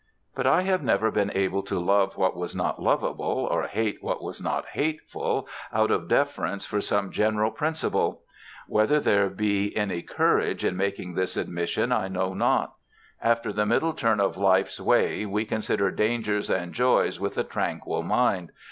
But 0.33 0.47
I 0.47 0.63
have 0.63 0.81
never 0.81 1.11
been 1.11 1.31
able 1.35 1.61
to 1.61 1.77
love 1.77 2.17
what 2.17 2.35
was 2.35 2.55
not 2.55 2.81
lovable 2.81 3.47
or 3.51 3.67
hate 3.67 3.99
what 4.01 4.19
was 4.19 4.41
not 4.41 4.65
hateful 4.69 5.47
out 5.71 5.91
of 5.91 6.07
deference 6.07 6.65
for 6.65 6.81
some 6.81 7.11
general 7.11 7.51
principle. 7.51 8.23
Whether 8.65 8.99
there 8.99 9.29
be 9.29 9.77
any 9.77 10.01
courage 10.01 10.65
in 10.65 10.75
making 10.75 11.13
this 11.13 11.37
admission 11.37 11.91
I 11.91 12.07
know 12.07 12.33
not. 12.33 12.73
After 13.21 13.53
the 13.53 13.67
middle 13.67 13.93
turn 13.93 14.19
of 14.19 14.37
life's 14.37 14.79
way 14.79 15.27
we 15.27 15.45
consider 15.45 15.91
dangers 15.91 16.49
and 16.49 16.73
joys 16.73 17.19
with 17.19 17.37
a 17.37 17.43
tranquil 17.43 18.01
mind. 18.01 18.51